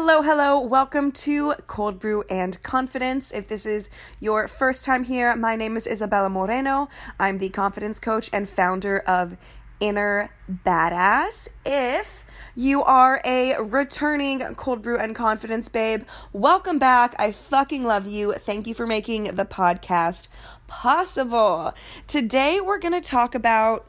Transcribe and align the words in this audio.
Hello, 0.00 0.22
hello. 0.22 0.60
Welcome 0.60 1.10
to 1.26 1.54
Cold 1.66 1.98
Brew 1.98 2.22
and 2.30 2.62
Confidence. 2.62 3.32
If 3.32 3.48
this 3.48 3.66
is 3.66 3.90
your 4.20 4.46
first 4.46 4.84
time 4.84 5.02
here, 5.02 5.34
my 5.34 5.56
name 5.56 5.76
is 5.76 5.88
Isabella 5.88 6.30
Moreno. 6.30 6.88
I'm 7.18 7.38
the 7.38 7.48
confidence 7.48 7.98
coach 7.98 8.30
and 8.32 8.48
founder 8.48 9.00
of 9.00 9.36
Inner 9.80 10.30
Badass. 10.48 11.48
If 11.66 12.24
you 12.54 12.84
are 12.84 13.20
a 13.24 13.56
returning 13.60 14.38
cold 14.54 14.82
brew 14.82 14.96
and 14.96 15.16
confidence 15.16 15.68
babe. 15.68 16.04
Welcome 16.32 16.78
back. 16.78 17.16
I 17.18 17.32
fucking 17.32 17.82
love 17.82 18.06
you. 18.06 18.34
Thank 18.34 18.68
you 18.68 18.74
for 18.74 18.86
making 18.86 19.34
the 19.34 19.44
podcast 19.44 20.28
possible. 20.68 21.74
Today, 22.06 22.60
we're 22.60 22.78
going 22.78 22.94
to 22.94 23.00
talk 23.00 23.34
about 23.34 23.84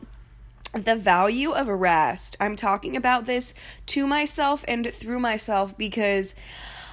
the 0.73 0.95
value 0.95 1.51
of 1.51 1.67
rest. 1.67 2.37
I'm 2.39 2.55
talking 2.55 2.95
about 2.95 3.25
this 3.25 3.53
to 3.87 4.05
myself 4.07 4.63
and 4.67 4.87
through 4.87 5.19
myself 5.19 5.77
because 5.77 6.35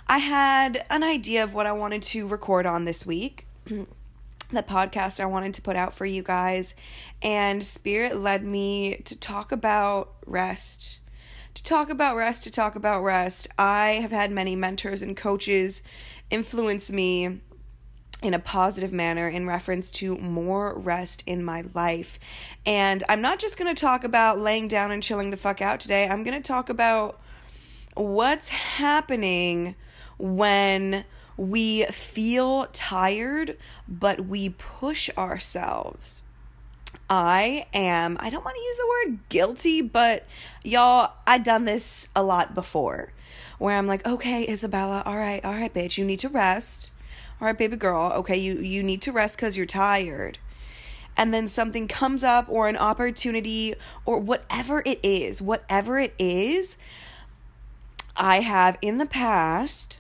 I 0.06 0.18
had 0.18 0.84
an 0.90 1.02
idea 1.02 1.44
of 1.44 1.52
what 1.52 1.66
I 1.66 1.72
wanted 1.72 2.02
to 2.02 2.26
record 2.26 2.66
on 2.66 2.84
this 2.84 3.04
week. 3.04 3.46
the 3.64 4.62
podcast 4.62 5.20
I 5.20 5.26
wanted 5.26 5.54
to 5.54 5.62
put 5.62 5.76
out 5.76 5.92
for 5.92 6.06
you 6.06 6.22
guys, 6.22 6.74
and 7.20 7.64
Spirit 7.64 8.16
led 8.16 8.44
me 8.44 8.96
to 9.04 9.18
talk 9.18 9.50
about 9.52 10.14
rest 10.24 11.00
to 11.56 11.62
talk 11.62 11.88
about 11.88 12.16
rest, 12.16 12.44
to 12.44 12.50
talk 12.50 12.76
about 12.76 13.02
rest. 13.02 13.48
I 13.58 13.98
have 14.02 14.10
had 14.10 14.30
many 14.30 14.54
mentors 14.54 15.00
and 15.00 15.16
coaches 15.16 15.82
influence 16.30 16.92
me 16.92 17.40
in 18.22 18.34
a 18.34 18.38
positive 18.38 18.92
manner 18.92 19.28
in 19.28 19.46
reference 19.46 19.90
to 19.90 20.16
more 20.16 20.76
rest 20.78 21.22
in 21.26 21.44
my 21.44 21.64
life. 21.74 22.18
And 22.64 23.04
I'm 23.08 23.20
not 23.20 23.38
just 23.38 23.58
going 23.58 23.72
to 23.74 23.80
talk 23.80 24.04
about 24.04 24.38
laying 24.38 24.68
down 24.68 24.90
and 24.90 25.02
chilling 25.02 25.30
the 25.30 25.36
fuck 25.36 25.60
out 25.60 25.80
today. 25.80 26.08
I'm 26.08 26.22
going 26.22 26.40
to 26.40 26.46
talk 26.46 26.68
about 26.68 27.20
what's 27.94 28.48
happening 28.48 29.74
when 30.18 31.04
we 31.36 31.84
feel 31.84 32.66
tired, 32.72 33.56
but 33.86 34.26
we 34.26 34.50
push 34.50 35.10
ourselves. 35.18 36.24
I 37.08 37.66
am, 37.72 38.16
I 38.18 38.30
don't 38.30 38.44
want 38.44 38.56
to 38.56 38.62
use 38.62 38.76
the 38.76 38.88
word 38.88 39.18
guilty, 39.28 39.82
but 39.82 40.26
y'all, 40.64 41.12
I 41.26 41.38
done 41.38 41.66
this 41.66 42.08
a 42.16 42.22
lot 42.22 42.54
before 42.54 43.12
where 43.58 43.76
I'm 43.76 43.86
like, 43.86 44.06
okay, 44.06 44.46
Isabella, 44.48 45.02
all 45.06 45.16
right, 45.16 45.44
all 45.44 45.52
right, 45.52 45.72
bitch, 45.72 45.98
you 45.98 46.04
need 46.04 46.18
to 46.20 46.28
rest. 46.28 46.92
All 47.40 47.46
right, 47.46 47.56
baby 47.56 47.76
girl, 47.76 48.12
okay, 48.14 48.36
you, 48.36 48.54
you 48.56 48.82
need 48.82 49.02
to 49.02 49.12
rest 49.12 49.36
because 49.36 49.56
you're 49.56 49.66
tired. 49.66 50.38
And 51.18 51.34
then 51.34 51.48
something 51.48 51.86
comes 51.86 52.22
up 52.22 52.46
or 52.48 52.68
an 52.68 52.76
opportunity 52.76 53.74
or 54.04 54.18
whatever 54.18 54.82
it 54.86 55.00
is, 55.02 55.42
whatever 55.42 55.98
it 55.98 56.14
is, 56.18 56.76
I 58.16 58.40
have 58.40 58.78
in 58.80 58.96
the 58.96 59.06
past, 59.06 59.98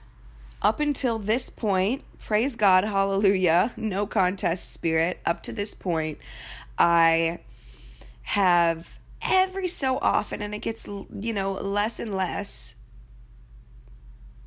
up 0.62 0.80
until 0.80 1.18
this 1.18 1.50
point, 1.50 2.02
praise 2.18 2.56
God, 2.56 2.84
hallelujah, 2.84 3.72
no 3.76 4.06
contest 4.06 4.72
spirit, 4.72 5.20
up 5.26 5.42
to 5.44 5.52
this 5.52 5.74
point, 5.74 6.18
I 6.78 7.40
have 8.22 8.98
every 9.20 9.68
so 9.68 9.98
often, 9.98 10.40
and 10.40 10.54
it 10.54 10.60
gets, 10.60 10.86
you 10.86 11.34
know, 11.34 11.52
less 11.52 12.00
and 12.00 12.14
less, 12.14 12.76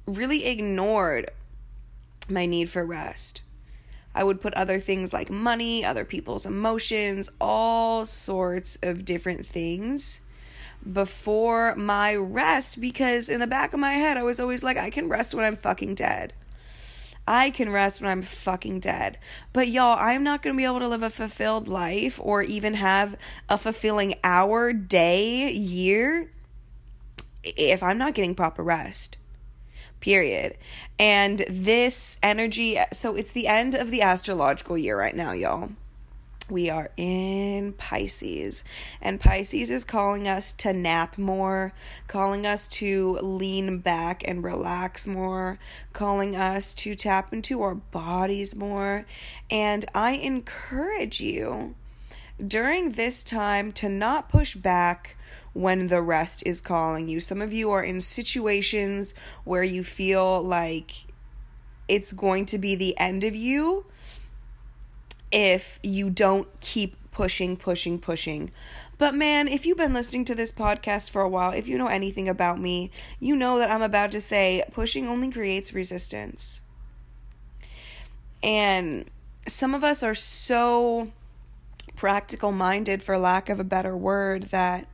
really 0.08 0.48
ignored 0.48 1.30
my 2.32 2.46
need 2.46 2.70
for 2.70 2.86
rest. 2.86 3.42
I 4.14 4.24
would 4.24 4.42
put 4.42 4.54
other 4.56 4.80
things 4.80 5.14
like 5.14 5.30
money, 5.30 5.86
other 5.86 6.04
people's 6.06 6.46
emotions, 6.46 7.30
all 7.40 8.06
sorts 8.06 8.78
of 8.82 9.06
different 9.06 9.46
things 9.46 10.22
before 10.92 11.76
my 11.76 12.16
rest 12.16 12.80
because 12.80 13.30
in 13.30 13.40
the 13.40 13.48
back 13.48 13.74
of 13.74 13.80
my 13.80 13.94
head, 13.94 14.18
I 14.18 14.24
was 14.24 14.40
always 14.40 14.64
like, 14.64 14.78
I 14.78 14.90
can 14.90 15.10
rest 15.10 15.36
when 15.36 15.46
I'm 15.46 15.56
fucking 15.56 15.96
dead. 15.96 16.34
I 17.28 17.52
can 17.52 17.72
rest 17.72 18.02
when 18.02 18.10
I'm 18.10 18.24
fucking 18.24 18.80
dead. 18.80 19.20
But 19.54 19.68
y'all, 19.68 19.98
I'm 20.00 20.24
not 20.24 20.42
going 20.42 20.56
to 20.56 20.58
be 20.58 20.66
able 20.66 20.80
to 20.80 20.88
live 20.88 21.04
a 21.04 21.12
fulfilled 21.12 21.68
life 21.68 22.20
or 22.24 22.42
even 22.42 22.74
have 22.74 23.16
a 23.48 23.58
fulfilling 23.58 24.16
hour, 24.24 24.74
day, 24.74 25.52
year 25.52 26.32
if 27.44 27.84
I'm 27.84 28.00
not 28.00 28.16
getting 28.16 28.34
proper 28.34 28.64
rest. 28.64 29.18
Period. 30.00 30.58
And 30.98 31.46
this 31.50 32.18
energy, 32.24 32.78
so 32.94 33.16
it's 33.16 33.32
the 33.32 33.48
end 33.48 33.76
of 33.76 33.92
the 33.92 34.02
astrological 34.02 34.78
year 34.78 34.98
right 34.98 35.16
now, 35.16 35.34
y'all 35.34 35.70
we 36.50 36.70
are 36.70 36.90
in 36.98 37.74
Pisces, 37.74 38.64
and 39.02 39.20
Pisces 39.20 39.70
is 39.70 39.84
calling 39.84 40.28
us 40.28 40.54
to 40.54 40.74
nap 40.74 41.18
more, 41.18 41.74
calling 42.08 42.46
us 42.46 42.68
to 42.68 43.20
lean 43.22 43.80
back 43.80 44.28
and 44.28 44.44
relax 44.44 45.08
more, 45.08 45.60
calling 45.94 46.36
us 46.36 46.74
to 46.76 46.96
tap 46.96 47.34
into 47.34 47.62
our 47.62 47.76
bodies 47.76 48.56
more. 48.56 49.06
And 49.50 49.86
I 49.94 50.12
encourage 50.12 51.22
you 51.22 51.76
during 52.46 52.92
this 52.92 53.24
time 53.24 53.72
to 53.74 53.90
not 53.90 54.30
push 54.30 54.56
back 54.56 55.18
when 55.54 55.88
the 55.88 56.02
rest 56.02 56.44
is 56.46 56.62
calling 56.62 57.08
you. 57.08 57.20
Some 57.20 57.42
of 57.42 57.54
you 57.54 57.72
are 57.72 57.84
in 57.84 58.02
situations 58.02 59.14
where 59.44 59.64
you 59.64 59.84
feel 59.84 60.42
like 60.42 60.92
it's 61.88 62.12
going 62.12 62.46
to 62.48 62.58
be 62.58 62.76
the 62.76 62.98
end 62.98 63.24
of 63.24 63.36
you 63.36 63.86
if 65.32 65.80
you 65.84 66.10
don't 66.10 66.48
keep 66.62 66.96
pushing, 67.12 67.58
pushing, 67.58 68.00
pushing. 68.00 68.52
But 68.98 69.16
man, 69.16 69.48
if 69.48 69.66
you've 69.66 69.78
been 69.78 69.94
listening 69.94 70.26
to 70.26 70.36
this 70.36 70.52
podcast 70.52 71.10
for 71.10 71.22
a 71.22 71.30
while, 71.30 71.52
if 71.52 71.68
you 71.68 71.78
know 71.78 71.88
anything 71.88 72.30
about 72.30 72.60
me, 72.60 72.92
you 73.20 73.36
know 73.36 73.58
that 73.58 73.72
I'm 73.72 73.82
about 73.82 74.12
to 74.12 74.22
say 74.22 74.64
pushing 74.72 75.08
only 75.08 75.32
creates 75.32 75.74
resistance. 75.74 76.62
And 78.42 79.10
some 79.48 79.74
of 79.74 79.84
us 79.84 80.04
are 80.04 80.16
so 80.16 81.12
practical 81.96 82.52
minded, 82.52 83.04
for 83.04 83.18
lack 83.18 83.50
of 83.50 83.60
a 83.60 83.66
better 83.66 83.98
word, 83.98 84.44
that 84.44 84.88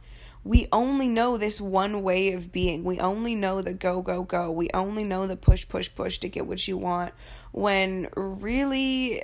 we 0.46 0.68
only 0.72 1.08
know 1.08 1.38
this 1.38 1.60
one 1.60 2.04
way 2.04 2.34
of 2.34 2.52
being. 2.52 2.84
We 2.84 3.00
only 3.00 3.34
know 3.34 3.64
the 3.64 3.74
go, 3.74 4.04
go, 4.04 4.22
go. 4.22 4.52
We 4.52 4.70
only 4.76 5.04
know 5.04 5.26
the 5.26 5.36
push, 5.36 5.68
push, 5.68 5.90
push 5.94 6.20
to 6.20 6.30
get 6.30 6.46
what 6.46 6.66
you 6.68 6.78
want. 6.78 7.14
When 7.52 8.08
really 8.16 9.24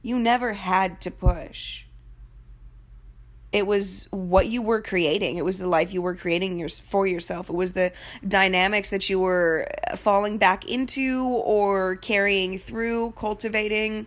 you 0.00 0.20
never 0.20 0.52
had 0.52 1.00
to 1.02 1.10
push. 1.10 1.84
It 3.50 3.66
was 3.66 4.06
what 4.12 4.46
you 4.46 4.62
were 4.62 4.80
creating. 4.80 5.38
It 5.38 5.44
was 5.44 5.58
the 5.58 5.66
life 5.66 5.92
you 5.92 6.02
were 6.02 6.14
creating 6.14 6.66
for 6.68 7.04
yourself. 7.04 7.50
It 7.50 7.56
was 7.56 7.72
the 7.72 7.92
dynamics 8.26 8.90
that 8.90 9.10
you 9.10 9.18
were 9.18 9.66
falling 9.96 10.38
back 10.38 10.64
into 10.66 11.24
or 11.24 11.96
carrying 11.96 12.60
through, 12.60 13.10
cultivating 13.16 14.06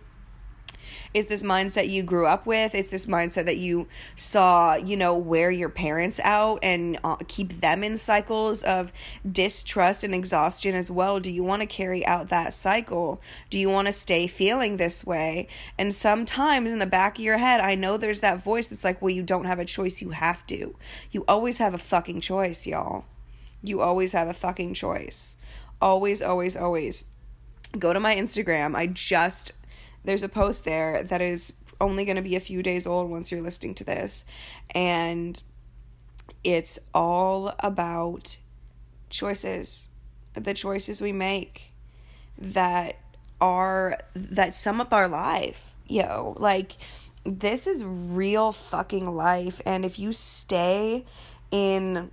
it's 1.14 1.28
this 1.28 1.44
mindset 1.44 1.88
you 1.88 2.02
grew 2.02 2.26
up 2.26 2.44
with. 2.44 2.74
It's 2.74 2.90
this 2.90 3.06
mindset 3.06 3.46
that 3.46 3.56
you 3.56 3.86
saw, 4.16 4.74
you 4.74 4.96
know, 4.96 5.16
wear 5.16 5.48
your 5.48 5.68
parents 5.68 6.18
out 6.24 6.58
and 6.60 6.98
uh, 7.04 7.16
keep 7.28 7.60
them 7.60 7.84
in 7.84 7.96
cycles 7.96 8.64
of 8.64 8.92
distrust 9.30 10.02
and 10.02 10.12
exhaustion 10.12 10.74
as 10.74 10.90
well. 10.90 11.20
Do 11.20 11.32
you 11.32 11.44
want 11.44 11.62
to 11.62 11.66
carry 11.66 12.04
out 12.04 12.28
that 12.30 12.52
cycle? 12.52 13.22
Do 13.48 13.60
you 13.60 13.70
want 13.70 13.86
to 13.86 13.92
stay 13.92 14.26
feeling 14.26 14.76
this 14.76 15.06
way? 15.06 15.46
And 15.78 15.94
sometimes 15.94 16.72
in 16.72 16.80
the 16.80 16.86
back 16.86 17.16
of 17.16 17.24
your 17.24 17.38
head, 17.38 17.60
I 17.60 17.76
know 17.76 17.96
there's 17.96 18.20
that 18.20 18.42
voice 18.42 18.66
that's 18.66 18.84
like, 18.84 19.00
well, 19.00 19.10
you 19.10 19.22
don't 19.22 19.44
have 19.44 19.60
a 19.60 19.64
choice. 19.64 20.02
You 20.02 20.10
have 20.10 20.44
to. 20.48 20.74
You 21.12 21.24
always 21.28 21.58
have 21.58 21.74
a 21.74 21.78
fucking 21.78 22.20
choice, 22.22 22.66
y'all. 22.66 23.04
You 23.62 23.80
always 23.80 24.10
have 24.12 24.26
a 24.26 24.34
fucking 24.34 24.74
choice. 24.74 25.36
Always, 25.80 26.20
always, 26.22 26.56
always. 26.56 27.06
Go 27.78 27.92
to 27.92 28.00
my 28.00 28.16
Instagram. 28.16 28.74
I 28.74 28.88
just 28.88 29.52
there's 30.04 30.22
a 30.22 30.28
post 30.28 30.64
there 30.64 31.02
that 31.04 31.20
is 31.20 31.54
only 31.80 32.04
going 32.04 32.16
to 32.16 32.22
be 32.22 32.36
a 32.36 32.40
few 32.40 32.62
days 32.62 32.86
old 32.86 33.10
once 33.10 33.30
you're 33.32 33.42
listening 33.42 33.74
to 33.76 33.84
this. 33.84 34.24
And 34.70 35.42
it's 36.42 36.78
all 36.92 37.54
about 37.60 38.36
choices, 39.10 39.88
the 40.34 40.54
choices 40.54 41.00
we 41.00 41.12
make 41.12 41.72
that 42.38 42.96
are, 43.40 43.98
that 44.14 44.54
sum 44.54 44.80
up 44.80 44.92
our 44.92 45.08
life. 45.08 45.74
Yo, 45.86 46.34
like, 46.38 46.76
this 47.24 47.66
is 47.66 47.84
real 47.84 48.52
fucking 48.52 49.14
life. 49.14 49.60
And 49.66 49.84
if 49.84 49.98
you 49.98 50.12
stay 50.12 51.04
in 51.50 52.10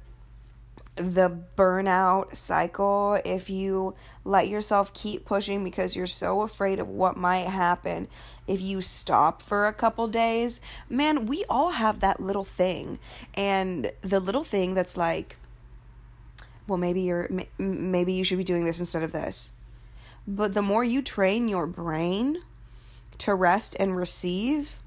the 0.95 1.39
burnout 1.55 2.35
cycle, 2.35 3.19
if 3.23 3.49
you 3.49 3.95
let 4.25 4.47
yourself 4.47 4.93
keep 4.93 5.25
pushing 5.25 5.63
because 5.63 5.95
you're 5.95 6.07
so 6.07 6.41
afraid 6.41 6.79
of 6.79 6.87
what 6.87 7.15
might 7.15 7.47
happen, 7.47 8.07
if 8.47 8.61
you 8.61 8.81
stop 8.81 9.41
for 9.41 9.67
a 9.67 9.73
couple 9.73 10.07
days, 10.07 10.59
man, 10.89 11.25
we 11.25 11.45
all 11.49 11.71
have 11.71 12.01
that 12.01 12.19
little 12.19 12.43
thing. 12.43 12.99
And 13.33 13.91
the 14.01 14.19
little 14.19 14.43
thing 14.43 14.73
that's 14.73 14.97
like, 14.97 15.37
well, 16.67 16.77
maybe 16.77 17.01
you're 17.01 17.29
maybe 17.57 18.13
you 18.13 18.23
should 18.23 18.37
be 18.37 18.43
doing 18.43 18.65
this 18.65 18.79
instead 18.79 19.03
of 19.03 19.11
this. 19.11 19.51
But 20.27 20.53
the 20.53 20.61
more 20.61 20.83
you 20.83 21.01
train 21.01 21.47
your 21.47 21.65
brain 21.65 22.41
to 23.19 23.33
rest 23.33 23.75
and 23.79 23.97
receive, 23.97 24.79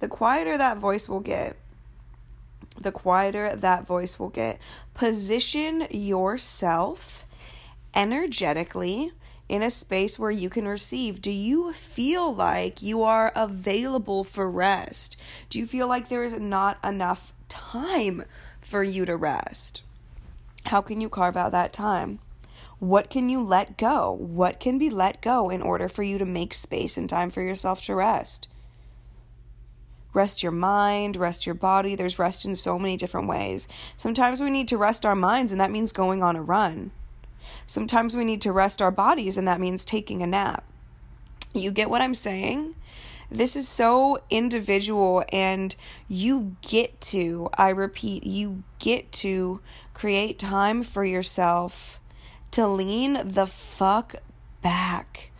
the 0.00 0.08
quieter 0.08 0.58
that 0.58 0.78
voice 0.78 1.08
will 1.08 1.20
get 1.20 1.56
the 2.82 2.92
quieter 2.92 3.54
that 3.54 3.86
voice 3.86 4.18
will 4.18 4.28
get. 4.28 4.58
Position 4.94 5.86
yourself 5.90 7.24
energetically 7.94 9.12
in 9.48 9.62
a 9.62 9.70
space 9.70 10.18
where 10.18 10.30
you 10.30 10.50
can 10.50 10.68
receive? 10.68 11.22
Do 11.22 11.30
you 11.30 11.72
feel 11.72 12.34
like 12.34 12.82
you 12.82 13.02
are 13.02 13.32
available 13.34 14.24
for 14.24 14.50
rest? 14.50 15.16
Do 15.50 15.58
you 15.58 15.66
feel 15.66 15.88
like 15.88 16.08
there 16.08 16.24
is 16.24 16.34
not 16.34 16.78
enough 16.84 17.32
time 17.48 18.24
for 18.60 18.82
you 18.82 19.04
to 19.04 19.16
rest? 19.16 19.82
How 20.66 20.80
can 20.80 21.00
you 21.00 21.08
carve 21.08 21.36
out 21.36 21.52
that 21.52 21.72
time? 21.72 22.18
What 22.78 23.10
can 23.10 23.28
you 23.28 23.42
let 23.42 23.76
go? 23.76 24.12
What 24.12 24.60
can 24.60 24.78
be 24.78 24.90
let 24.90 25.20
go 25.20 25.50
in 25.50 25.62
order 25.62 25.88
for 25.88 26.02
you 26.02 26.18
to 26.18 26.24
make 26.24 26.54
space 26.54 26.96
and 26.96 27.08
time 27.08 27.30
for 27.30 27.42
yourself 27.42 27.82
to 27.82 27.94
rest? 27.94 28.48
Rest 30.18 30.42
your 30.42 30.50
mind, 30.50 31.14
rest 31.14 31.46
your 31.46 31.54
body. 31.54 31.94
There's 31.94 32.18
rest 32.18 32.44
in 32.44 32.56
so 32.56 32.76
many 32.76 32.96
different 32.96 33.28
ways. 33.28 33.68
Sometimes 33.96 34.40
we 34.40 34.50
need 34.50 34.66
to 34.66 34.76
rest 34.76 35.06
our 35.06 35.14
minds, 35.14 35.52
and 35.52 35.60
that 35.60 35.70
means 35.70 35.92
going 35.92 36.24
on 36.24 36.34
a 36.34 36.42
run. 36.42 36.90
Sometimes 37.66 38.16
we 38.16 38.24
need 38.24 38.42
to 38.42 38.50
rest 38.50 38.82
our 38.82 38.90
bodies, 38.90 39.36
and 39.36 39.46
that 39.46 39.60
means 39.60 39.84
taking 39.84 40.20
a 40.20 40.26
nap. 40.26 40.64
You 41.54 41.70
get 41.70 41.88
what 41.88 42.02
I'm 42.02 42.16
saying? 42.16 42.74
This 43.30 43.54
is 43.54 43.68
so 43.68 44.18
individual, 44.28 45.22
and 45.32 45.76
you 46.08 46.56
get 46.62 47.00
to, 47.12 47.48
I 47.54 47.68
repeat, 47.68 48.26
you 48.26 48.64
get 48.80 49.12
to 49.22 49.60
create 49.94 50.36
time 50.36 50.82
for 50.82 51.04
yourself 51.04 52.00
to 52.50 52.66
lean 52.66 53.20
the 53.22 53.46
fuck 53.46 54.16
back 54.62 55.30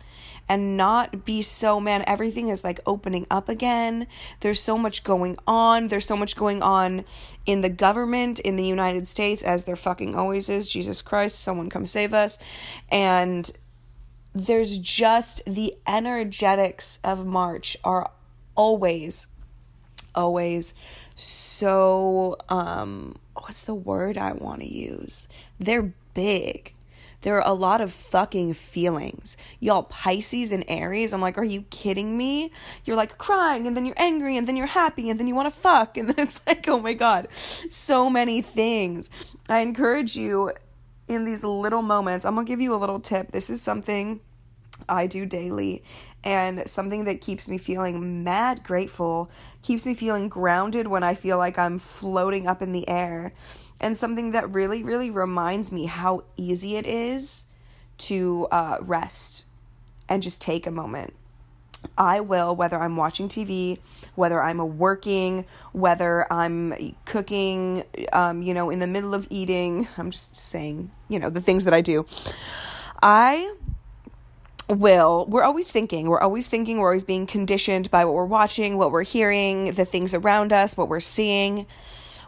and 0.49 0.75
not 0.75 1.23
be 1.23 1.43
so 1.43 1.79
man 1.79 2.03
everything 2.07 2.49
is 2.49 2.63
like 2.63 2.79
opening 2.85 3.27
up 3.29 3.47
again. 3.47 4.07
There's 4.41 4.59
so 4.59 4.77
much 4.77 5.03
going 5.03 5.37
on. 5.47 5.87
There's 5.87 6.07
so 6.07 6.17
much 6.17 6.35
going 6.35 6.63
on 6.63 7.05
in 7.45 7.61
the 7.61 7.69
government 7.69 8.39
in 8.39 8.55
the 8.55 8.65
United 8.65 9.07
States 9.07 9.43
as 9.43 9.63
there 9.63 9.75
fucking 9.75 10.15
always 10.15 10.49
is. 10.49 10.67
Jesus 10.67 11.03
Christ 11.03 11.39
someone 11.39 11.69
come 11.69 11.85
save 11.85 12.13
us. 12.13 12.39
And 12.91 13.49
there's 14.33 14.79
just 14.79 15.45
the 15.45 15.75
energetics 15.87 16.99
of 17.03 17.25
March 17.25 17.77
are 17.83 18.11
always 18.55 19.27
always 20.15 20.73
so 21.15 22.35
um 22.49 23.15
what's 23.35 23.65
the 23.65 23.75
word 23.75 24.17
I 24.17 24.33
want 24.33 24.61
to 24.61 24.67
use? 24.67 25.27
They're 25.59 25.93
big 26.13 26.73
there 27.21 27.35
are 27.35 27.47
a 27.47 27.53
lot 27.53 27.81
of 27.81 27.91
fucking 27.91 28.53
feelings. 28.53 29.37
Y'all, 29.59 29.83
Pisces 29.83 30.51
and 30.51 30.63
Aries, 30.67 31.13
I'm 31.13 31.21
like, 31.21 31.37
are 31.37 31.43
you 31.43 31.63
kidding 31.69 32.17
me? 32.17 32.51
You're 32.85 32.95
like 32.95 33.17
crying, 33.17 33.67
and 33.67 33.75
then 33.75 33.85
you're 33.85 33.99
angry, 33.99 34.37
and 34.37 34.47
then 34.47 34.55
you're 34.55 34.67
happy, 34.67 35.09
and 35.09 35.19
then 35.19 35.27
you 35.27 35.35
want 35.35 35.53
to 35.53 35.59
fuck, 35.59 35.97
and 35.97 36.09
then 36.09 36.25
it's 36.25 36.41
like, 36.47 36.67
oh 36.67 36.79
my 36.79 36.93
God, 36.93 37.27
so 37.33 38.09
many 38.09 38.41
things. 38.41 39.09
I 39.49 39.59
encourage 39.59 40.15
you 40.15 40.51
in 41.07 41.25
these 41.25 41.43
little 41.43 41.81
moments. 41.81 42.25
I'm 42.25 42.35
gonna 42.35 42.45
give 42.45 42.61
you 42.61 42.73
a 42.73 42.77
little 42.77 42.99
tip. 42.99 43.31
This 43.31 43.49
is 43.49 43.61
something 43.61 44.21
I 44.87 45.07
do 45.07 45.25
daily 45.25 45.83
and 46.23 46.67
something 46.67 47.05
that 47.05 47.21
keeps 47.21 47.47
me 47.47 47.57
feeling 47.57 48.23
mad 48.23 48.63
grateful, 48.63 49.31
keeps 49.61 49.85
me 49.85 49.93
feeling 49.93 50.27
grounded 50.27 50.87
when 50.87 51.03
I 51.03 51.15
feel 51.15 51.37
like 51.37 51.57
I'm 51.57 51.79
floating 51.79 52.47
up 52.47 52.61
in 52.61 52.71
the 52.71 52.87
air 52.89 53.33
and 53.81 53.97
something 53.97 54.31
that 54.31 54.51
really, 54.53 54.83
really 54.83 55.11
reminds 55.11 55.71
me 55.71 55.85
how 55.85 56.23
easy 56.37 56.75
it 56.75 56.85
is 56.85 57.45
to 57.97 58.47
uh, 58.51 58.77
rest 58.81 59.43
and 60.07 60.21
just 60.23 60.41
take 60.41 60.65
a 60.65 60.71
moment. 60.71 61.13
I 61.97 62.19
will, 62.19 62.55
whether 62.55 62.77
I'm 62.77 62.97
watching 62.97 63.29
TV, 63.29 63.79
whether 64.15 64.41
I'm 64.41 64.77
working, 64.77 65.45
whether 65.71 66.31
I'm 66.31 66.73
cooking, 67.05 67.83
um, 68.11 68.41
you 68.41 68.53
know, 68.53 68.69
in 68.69 68.79
the 68.79 68.87
middle 68.87 69.13
of 69.13 69.27
eating, 69.29 69.87
I'm 69.97 70.11
just 70.11 70.35
saying, 70.35 70.91
you 71.07 71.19
know, 71.19 71.29
the 71.29 71.41
things 71.41 71.65
that 71.65 71.73
I 71.73 71.81
do. 71.81 72.05
I 73.01 73.53
will, 74.67 75.25
we're 75.27 75.43
always 75.43 75.71
thinking, 75.71 76.09
we're 76.09 76.19
always 76.19 76.47
thinking, 76.47 76.79
we're 76.79 76.89
always 76.89 77.03
being 77.03 77.25
conditioned 77.25 77.89
by 77.89 78.05
what 78.05 78.13
we're 78.13 78.25
watching, 78.25 78.77
what 78.77 78.91
we're 78.91 79.03
hearing, 79.03 79.73
the 79.73 79.85
things 79.85 80.13
around 80.13 80.51
us, 80.51 80.75
what 80.75 80.89
we're 80.89 80.99
seeing. 80.99 81.65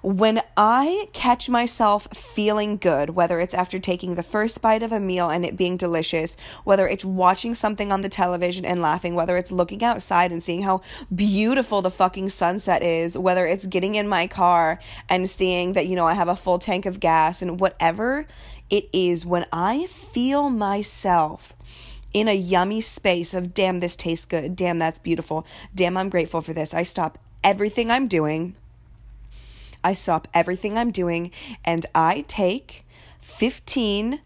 When 0.03 0.41
I 0.57 1.09
catch 1.13 1.47
myself 1.47 2.07
feeling 2.11 2.77
good, 2.77 3.11
whether 3.11 3.39
it's 3.39 3.53
after 3.53 3.77
taking 3.77 4.15
the 4.15 4.23
first 4.23 4.59
bite 4.59 4.81
of 4.81 4.91
a 4.91 4.99
meal 4.99 5.29
and 5.29 5.45
it 5.45 5.55
being 5.55 5.77
delicious, 5.77 6.37
whether 6.63 6.87
it's 6.87 7.05
watching 7.05 7.53
something 7.53 7.91
on 7.91 8.01
the 8.01 8.09
television 8.09 8.65
and 8.65 8.81
laughing, 8.81 9.13
whether 9.13 9.37
it's 9.37 9.51
looking 9.51 9.83
outside 9.83 10.31
and 10.31 10.41
seeing 10.41 10.63
how 10.63 10.81
beautiful 11.13 11.83
the 11.83 11.91
fucking 11.91 12.29
sunset 12.29 12.81
is, 12.81 13.15
whether 13.15 13.45
it's 13.45 13.67
getting 13.67 13.93
in 13.93 14.07
my 14.07 14.25
car 14.25 14.79
and 15.07 15.29
seeing 15.29 15.73
that, 15.73 15.85
you 15.85 15.95
know, 15.95 16.07
I 16.07 16.15
have 16.15 16.27
a 16.27 16.35
full 16.35 16.57
tank 16.57 16.87
of 16.87 16.99
gas 16.99 17.43
and 17.43 17.59
whatever 17.59 18.25
it 18.71 18.89
is, 18.91 19.23
when 19.23 19.45
I 19.53 19.85
feel 19.85 20.49
myself 20.49 21.53
in 22.11 22.27
a 22.27 22.33
yummy 22.33 22.81
space 22.81 23.35
of 23.35 23.53
damn 23.53 23.79
this 23.79 23.95
tastes 23.95 24.25
good. 24.25 24.55
Damn 24.55 24.79
that's 24.79 24.99
beautiful. 24.99 25.45
Damn 25.75 25.95
i'm 25.95 26.09
grateful 26.09 26.41
for 26.41 26.53
this. 26.53 26.73
I 26.73 26.83
stop 26.83 27.19
everything 27.43 27.89
i'm 27.89 28.07
doing 28.07 28.55
I 29.83 29.93
stop 29.93 30.27
everything 30.33 30.77
I'm 30.77 30.91
doing 30.91 31.31
and 31.65 31.85
I 31.93 32.25
take 32.27 32.85
15 33.21 34.21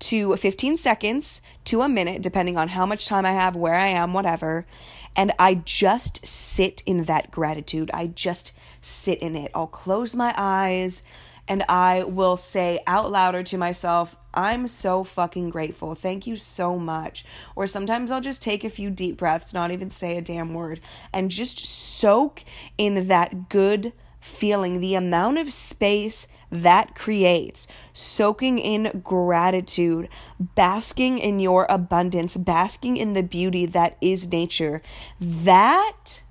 to 0.00 0.36
15 0.36 0.76
seconds 0.76 1.42
to 1.64 1.82
a 1.82 1.88
minute, 1.88 2.22
depending 2.22 2.56
on 2.56 2.68
how 2.68 2.86
much 2.86 3.06
time 3.06 3.26
I 3.26 3.32
have, 3.32 3.54
where 3.54 3.74
I 3.74 3.88
am, 3.88 4.12
whatever. 4.12 4.66
And 5.14 5.32
I 5.38 5.54
just 5.54 6.24
sit 6.24 6.82
in 6.86 7.04
that 7.04 7.30
gratitude. 7.30 7.90
I 7.92 8.06
just 8.06 8.52
sit 8.80 9.18
in 9.18 9.36
it. 9.36 9.50
I'll 9.54 9.66
close 9.66 10.14
my 10.14 10.34
eyes 10.36 11.02
and 11.50 11.64
I 11.68 12.04
will 12.04 12.36
say 12.36 12.78
out 12.86 13.10
louder 13.10 13.42
to 13.42 13.58
myself, 13.58 14.16
I'm 14.32 14.68
so 14.68 15.02
fucking 15.02 15.50
grateful. 15.50 15.96
Thank 15.96 16.26
you 16.26 16.36
so 16.36 16.78
much. 16.78 17.24
Or 17.56 17.66
sometimes 17.66 18.12
I'll 18.12 18.20
just 18.20 18.40
take 18.40 18.62
a 18.62 18.70
few 18.70 18.88
deep 18.88 19.16
breaths, 19.16 19.52
not 19.52 19.72
even 19.72 19.90
say 19.90 20.16
a 20.16 20.22
damn 20.22 20.54
word, 20.54 20.78
and 21.12 21.28
just 21.28 21.66
soak 21.66 22.44
in 22.78 23.08
that 23.08 23.48
good 23.48 23.92
feeling, 24.30 24.80
the 24.80 24.94
amount 24.94 25.38
of 25.38 25.52
space 25.52 26.26
that 26.50 26.94
creates, 26.94 27.68
soaking 27.92 28.58
in 28.58 29.00
gratitude, 29.04 30.08
basking 30.38 31.18
in 31.18 31.40
your 31.40 31.66
abundance, 31.68 32.36
basking 32.36 32.96
in 32.96 33.14
the 33.14 33.22
beauty 33.22 33.66
that 33.66 33.96
is 34.00 34.30
nature. 34.30 34.82
That 35.20 36.22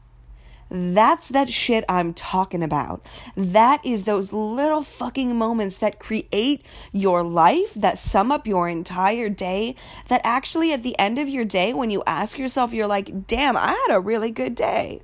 that's 0.71 1.29
that 1.29 1.49
shit 1.49 1.83
I'm 1.89 2.13
talking 2.13 2.61
about. 2.61 3.03
That 3.35 3.83
is 3.83 4.03
those 4.03 4.31
little 4.31 4.83
fucking 4.83 5.35
moments 5.35 5.79
that 5.79 5.99
create 5.99 6.63
your 6.91 7.23
life, 7.23 7.73
that 7.73 7.97
sum 7.97 8.31
up 8.31 8.45
your 8.45 8.69
entire 8.69 9.29
day. 9.29 9.75
That 10.09 10.21
actually, 10.23 10.71
at 10.71 10.83
the 10.83 10.97
end 10.99 11.17
of 11.17 11.27
your 11.27 11.45
day, 11.45 11.73
when 11.73 11.89
you 11.89 12.03
ask 12.05 12.37
yourself, 12.37 12.71
you're 12.71 12.87
like, 12.87 13.25
damn, 13.25 13.57
I 13.57 13.69
had 13.87 13.95
a 13.95 13.99
really 13.99 14.29
good 14.29 14.53
day. 14.53 15.01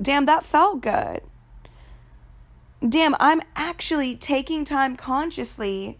Damn, 0.00 0.26
that 0.26 0.44
felt 0.44 0.80
good 0.80 1.22
damn, 2.90 3.14
I'm 3.20 3.40
actually 3.54 4.16
taking 4.16 4.64
time 4.64 4.96
consciously 4.96 5.98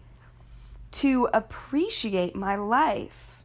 to 0.91 1.27
appreciate 1.33 2.35
my 2.35 2.55
life. 2.55 3.43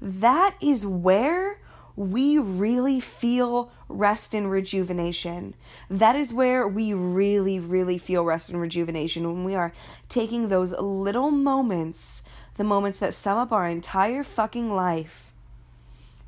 That 0.00 0.56
is 0.60 0.86
where 0.86 1.60
we 1.96 2.38
really 2.38 3.00
feel 3.00 3.70
rest 3.88 4.32
and 4.34 4.50
rejuvenation. 4.50 5.54
That 5.90 6.16
is 6.16 6.32
where 6.32 6.66
we 6.66 6.94
really, 6.94 7.58
really 7.58 7.98
feel 7.98 8.24
rest 8.24 8.48
and 8.48 8.60
rejuvenation 8.60 9.26
when 9.26 9.44
we 9.44 9.54
are 9.54 9.72
taking 10.08 10.48
those 10.48 10.72
little 10.72 11.30
moments, 11.30 12.22
the 12.54 12.64
moments 12.64 13.00
that 13.00 13.14
sum 13.14 13.36
up 13.36 13.52
our 13.52 13.66
entire 13.66 14.22
fucking 14.22 14.70
life, 14.70 15.32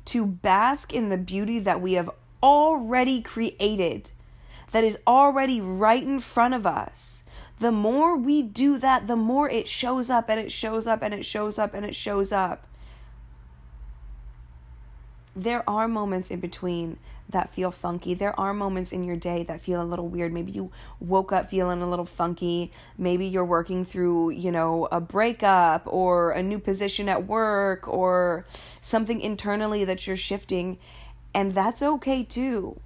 to 0.05 0.25
bask 0.25 0.93
in 0.93 1.09
the 1.09 1.17
beauty 1.17 1.59
that 1.59 1.81
we 1.81 1.93
have 1.93 2.09
already 2.43 3.21
created 3.21 4.11
that 4.73 4.83
is 4.83 4.97
already 5.05 5.61
right 5.61 6.03
in 6.03 6.19
front 6.19 6.55
of 6.55 6.65
us. 6.65 7.23
The 7.59 7.71
more 7.71 8.17
we 8.17 8.41
do 8.41 8.77
that, 8.79 9.05
the 9.05 9.15
more 9.15 9.47
it 9.49 9.67
shows 9.67 10.09
up 10.09 10.29
and 10.29 10.39
it 10.39 10.51
shows 10.51 10.87
up 10.87 11.03
and 11.03 11.13
it 11.13 11.23
shows 11.23 11.59
up 11.59 11.75
and 11.75 11.85
it 11.85 11.95
shows 11.95 12.31
up. 12.31 12.65
There 15.35 15.67
are 15.69 15.87
moments 15.87 16.31
in 16.31 16.39
between 16.39 16.97
that 17.29 17.53
feel 17.53 17.69
funky. 17.69 18.15
There 18.15 18.37
are 18.39 18.51
moments 18.51 18.91
in 18.91 19.03
your 19.03 19.15
day 19.15 19.43
that 19.43 19.61
feel 19.61 19.81
a 19.81 19.85
little 19.85 20.07
weird. 20.07 20.33
Maybe 20.33 20.51
you 20.51 20.71
woke 20.99 21.31
up 21.31 21.51
feeling 21.51 21.83
a 21.83 21.89
little 21.89 22.05
funky. 22.05 22.71
Maybe 22.97 23.27
you're 23.27 23.45
working 23.45 23.85
through, 23.85 24.31
you 24.31 24.51
know, 24.51 24.87
a 24.91 24.99
breakup 24.99 25.83
or 25.85 26.31
a 26.31 26.41
new 26.41 26.59
position 26.59 27.09
at 27.09 27.27
work 27.27 27.87
or 27.87 28.47
something 28.81 29.21
internally 29.21 29.85
that 29.85 30.07
you're 30.07 30.17
shifting. 30.17 30.79
And 31.33 31.53
that's 31.53 31.83
okay 31.83 32.23
too. 32.23 32.79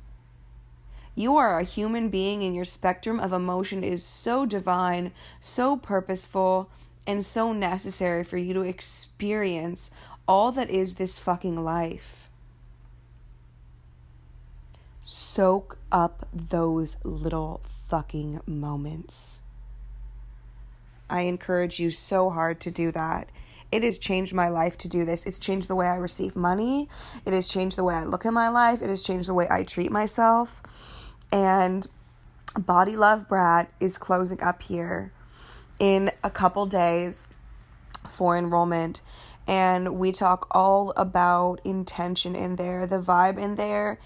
You 1.18 1.36
are 1.38 1.58
a 1.58 1.64
human 1.64 2.10
being, 2.10 2.44
and 2.44 2.54
your 2.54 2.64
spectrum 2.64 3.20
of 3.20 3.34
emotion 3.34 3.84
is 3.84 4.04
so 4.04 4.46
divine, 4.46 5.12
so 5.42 5.76
purposeful, 5.76 6.70
and 7.08 7.26
so 7.26 7.52
necessary 7.52 8.24
for 8.24 8.38
you 8.38 8.54
to 8.54 8.62
experience 8.62 9.90
all 10.28 10.52
that 10.52 10.70
is 10.70 10.94
this 10.94 11.18
fucking 11.18 11.58
life. 11.58 12.30
Soak 15.02 15.80
up 15.92 16.28
those 16.32 16.98
little 17.04 17.62
fucking 17.88 18.42
moments. 18.46 19.42
I 21.10 21.22
encourage 21.22 21.80
you 21.80 21.90
so 21.90 22.30
hard 22.30 22.60
to 22.60 22.70
do 22.70 22.92
that. 22.92 23.30
It 23.72 23.82
has 23.82 23.98
changed 23.98 24.36
my 24.36 24.50
life 24.50 24.78
to 24.78 24.88
do 24.88 25.04
this. 25.04 25.26
It's 25.26 25.40
changed 25.40 25.68
the 25.68 25.76
way 25.76 25.88
I 25.88 25.96
receive 25.96 26.36
money. 26.36 26.88
It 27.26 27.34
has 27.34 27.48
changed 27.48 27.76
the 27.76 27.84
way 27.84 27.96
I 27.96 28.04
look 28.04 28.24
at 28.24 28.34
my 28.34 28.50
life. 28.50 28.84
It 28.84 28.90
has 28.92 29.02
changed 29.02 29.28
the 29.28 29.34
way 29.34 29.48
I 29.50 29.64
treat 29.64 29.92
myself. 29.92 30.62
And 31.32 31.88
Body 32.58 32.96
Love 32.96 33.28
Brat 33.28 33.72
is 33.80 33.98
closing 33.98 34.42
up 34.42 34.64
here 34.64 35.12
in 35.80 36.12
a 36.24 36.30
couple 36.30 36.66
days 36.66 37.30
for 38.10 38.38
enrollment. 38.38 39.02
And 39.48 39.98
we 39.98 40.12
talk 40.12 40.48
all 40.52 40.92
about 40.98 41.62
intention 41.64 42.36
in 42.36 42.56
there. 42.56 42.86
The 42.86 43.00
vibe 43.00 43.38
in 43.38 43.56
there 43.56 44.00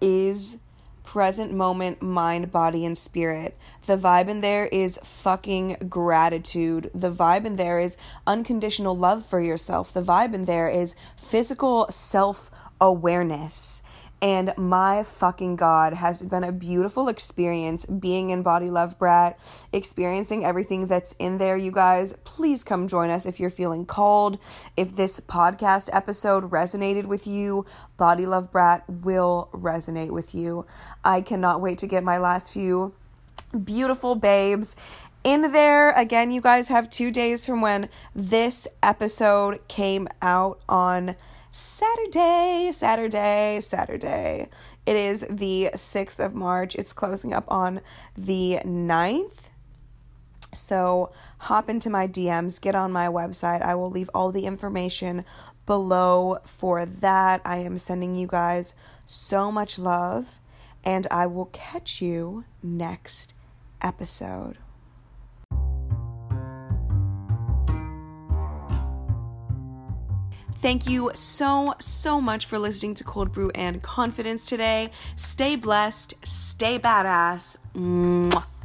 is 0.00 0.58
present 1.04 1.50
moment, 1.52 2.02
mind, 2.02 2.52
body, 2.52 2.84
and 2.84 2.96
spirit. 2.98 3.56
The 3.86 3.96
vibe 3.96 4.28
in 4.28 4.40
there 4.40 4.66
is 4.66 4.98
fucking 5.02 5.86
gratitude. 5.88 6.90
The 6.94 7.10
vibe 7.10 7.46
in 7.46 7.56
there 7.56 7.78
is 7.78 7.96
unconditional 8.26 8.96
love 8.96 9.24
for 9.24 9.40
yourself. 9.40 9.92
The 9.92 10.02
vibe 10.02 10.34
in 10.34 10.44
there 10.44 10.68
is 10.68 10.94
physical 11.16 11.86
self 11.90 12.50
awareness. 12.80 13.82
And 14.20 14.52
my 14.56 15.04
fucking 15.04 15.56
God 15.56 15.92
has 15.94 16.22
been 16.24 16.42
a 16.42 16.50
beautiful 16.50 17.08
experience 17.08 17.86
being 17.86 18.30
in 18.30 18.42
Body 18.42 18.68
Love 18.68 18.98
Brat, 18.98 19.38
experiencing 19.72 20.44
everything 20.44 20.86
that's 20.86 21.12
in 21.20 21.38
there, 21.38 21.56
you 21.56 21.70
guys. 21.70 22.14
Please 22.24 22.64
come 22.64 22.88
join 22.88 23.10
us 23.10 23.26
if 23.26 23.38
you're 23.38 23.48
feeling 23.48 23.86
called. 23.86 24.38
If 24.76 24.96
this 24.96 25.20
podcast 25.20 25.88
episode 25.92 26.50
resonated 26.50 27.06
with 27.06 27.28
you, 27.28 27.64
Body 27.96 28.26
Love 28.26 28.50
Brat 28.50 28.82
will 28.88 29.50
resonate 29.52 30.10
with 30.10 30.34
you. 30.34 30.66
I 31.04 31.20
cannot 31.20 31.60
wait 31.60 31.78
to 31.78 31.86
get 31.86 32.02
my 32.02 32.18
last 32.18 32.52
few 32.52 32.94
beautiful 33.64 34.16
babes 34.16 34.74
in 35.22 35.52
there. 35.52 35.92
Again, 35.92 36.30
you 36.30 36.40
guys 36.40 36.68
have 36.68 36.90
two 36.90 37.10
days 37.10 37.46
from 37.46 37.60
when 37.60 37.88
this 38.14 38.66
episode 38.82 39.66
came 39.68 40.08
out 40.20 40.60
on 40.68 41.14
Saturday, 41.58 42.70
Saturday, 42.70 43.58
Saturday. 43.60 44.48
It 44.86 44.94
is 44.94 45.26
the 45.28 45.70
6th 45.74 46.24
of 46.24 46.32
March. 46.32 46.76
It's 46.76 46.92
closing 46.92 47.34
up 47.34 47.46
on 47.48 47.80
the 48.16 48.60
9th. 48.64 49.50
So 50.54 51.10
hop 51.38 51.68
into 51.68 51.90
my 51.90 52.06
DMs, 52.06 52.60
get 52.60 52.76
on 52.76 52.92
my 52.92 53.08
website. 53.08 53.60
I 53.60 53.74
will 53.74 53.90
leave 53.90 54.08
all 54.14 54.30
the 54.30 54.46
information 54.46 55.24
below 55.66 56.38
for 56.44 56.86
that. 56.86 57.42
I 57.44 57.56
am 57.56 57.76
sending 57.76 58.14
you 58.14 58.28
guys 58.28 58.76
so 59.04 59.50
much 59.50 59.80
love, 59.80 60.38
and 60.84 61.08
I 61.10 61.26
will 61.26 61.46
catch 61.46 62.00
you 62.00 62.44
next 62.62 63.34
episode. 63.82 64.58
Thank 70.60 70.88
you 70.88 71.12
so, 71.14 71.74
so 71.78 72.20
much 72.20 72.46
for 72.46 72.58
listening 72.58 72.94
to 72.94 73.04
Cold 73.04 73.32
Brew 73.32 73.50
and 73.54 73.80
Confidence 73.80 74.44
today. 74.44 74.90
Stay 75.14 75.54
blessed, 75.54 76.14
stay 76.26 76.80
badass. 76.80 77.56
Mwah. 77.76 78.57